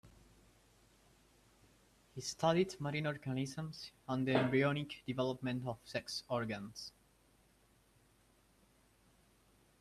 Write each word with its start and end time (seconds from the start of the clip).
He 2.15 2.21
studied 2.21 2.75
marine 2.81 3.05
organisms 3.05 3.91
and 4.09 4.27
the 4.27 4.33
embryonic 4.33 5.03
development 5.05 5.63
of 5.67 5.77
sex 5.85 6.23
organs. 6.27 6.91